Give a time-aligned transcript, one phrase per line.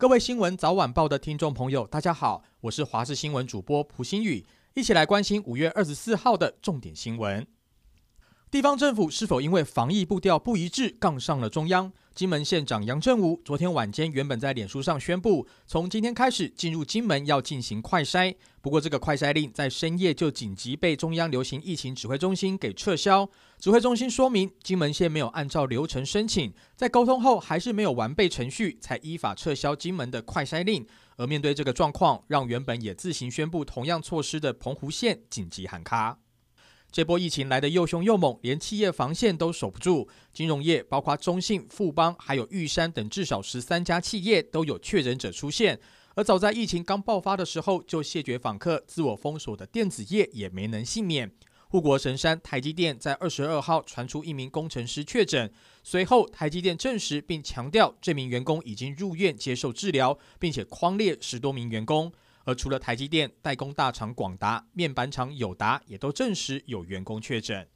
[0.00, 7.44] 各位新闻早晚报的听众朋友，大家好，我是华视新闻主播蒲新宇，一起来关心五月二十四号的重点新闻。
[8.50, 11.92] 地方政府是否因为防疫步调不一致，杠上了中央？
[12.14, 18.34] 金门县长杨振武昨天晚间原本在脸书上宣布，从今天开始进入金门要进行快筛。
[18.62, 23.28] 不过，这个快筛令在深夜就紧急被中央流行疫情指挥中心给撤销。
[23.58, 30.86] 指挥中心说明，金门县没有按照流程申请，在沟通后还是没有完备程序，才依法撤销金门的快筛令。
[31.18, 36.18] 而面对这个状况，让原本也自行宣布同样措施的澎湖县紧急喊卡。
[36.90, 40.08] 这波疫情来得又凶又猛，连企业防线都守不住。
[40.32, 45.78] 金融业包括中信、富邦，还有玉山等至少十三家企业都有确诊者出现。
[46.14, 51.30] 而早在疫情刚爆发的时候就谢绝访客、自我封锁的电子业也没能幸免。
[51.68, 55.52] 护国神山台积电在二十二号传出一名工程师确诊，
[55.84, 62.10] 随后台积电证实并强调这名员工已经入院接受治疗，并且匡列十多名员工。
[62.48, 67.68] 而除了台积电，代工大厂广达、面板厂友达也都证实有员工确诊。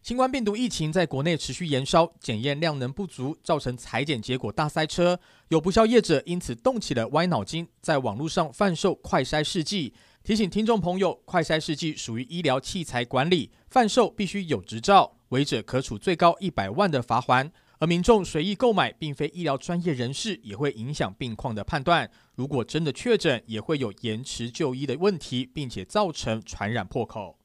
[0.00, 5.20] 新冠病毒疫情在国内持续延烧，检验量能不足，造成裁检结果大塞车。
[5.48, 9.92] 有不肖业者因此动起了歪脑筋，在网络上贩售快筛试剂。
[10.24, 17.50] 提醒听众朋友，快筛试剂属于医疗器材管理，贩售必须有执照，违者可处最高一百万的罚锾。
[17.78, 22.10] 而民众随意购买，并非医疗专业人士，也会影响病况的判断。
[22.34, 27.38] 如果真的确诊，也会有延迟就医的问题，并且造成传染破口。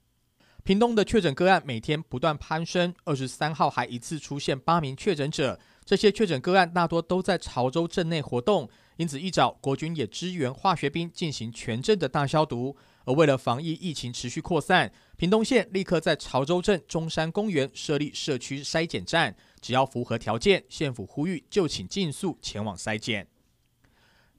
[0.64, 5.59] 屏东的确诊个案每天不断攀升，二十三号还一次出现八名确诊者。
[5.84, 12.78] 这些确诊个案大多都在潮州镇内活动，因此一早国军也支援化学兵进行全镇的大消毒。
[13.05, 23.27] 而为了防疫疫情持续扩散，屏东县立刻在潮州镇中山公园设立社区筛检站，只要符合条件，县府呼吁就请尽速前往筛检。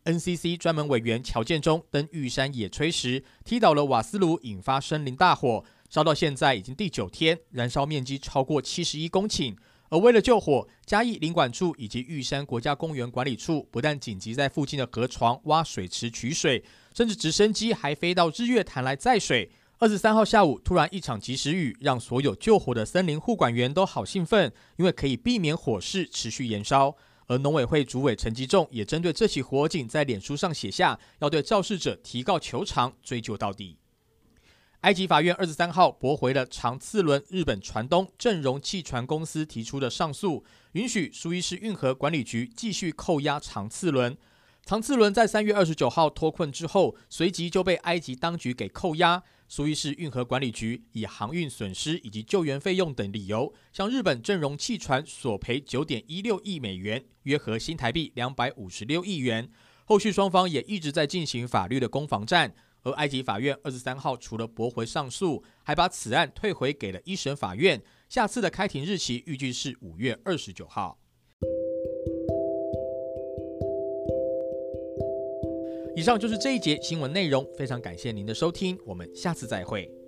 [0.04, 9.56] NCC 专门委员乔建中登玉山野炊时，踢倒了瓦斯炉，引发森林大火，烧到现在已经第九天，燃烧面积超过七十一公顷。
[9.92, 16.64] 而为了救火，嘉义林管处以及玉山国家公园管理处不但紧急在附近的河床挖水池取水，
[16.94, 19.50] 甚至直升机还飞到日月潭来载水。
[19.76, 26.96] 二十三号下午，突然一场及时雨，让所有救火的森林护管员都好兴奋，因为可以避免火势持续延烧。
[27.26, 33.76] 而农委会主委陈吉仲也针对这起火警在脸书上写下，要对肇事者提告求偿，追究到底。
[34.82, 44.16] 埃及法院二十三号驳回了长次轮日本船东正荣汽船公司提出的上诉，允许苏伊士运河管理局继续扣押长次轮。
[44.66, 49.22] 长次轮在三月二十九号脱困之后，随即就被埃及当局给扣押。
[49.46, 59.48] 苏伊士运河管理局以航运损失以及救援费用等理由，向日本正荣汽船索赔九点一六亿美元，约合新台币两百五十六亿元。
[59.84, 62.52] 后续双方也一直在进行法律的攻防战。
[62.82, 67.80] 而埃及法院二十三号除了驳回上诉，还把此案退回给了一审法院。
[68.08, 70.98] 下次的开庭日期预计是五月二十九号。
[75.94, 80.01] 以上就是这一节新闻内容，非常感谢您的收听，我们下次再会。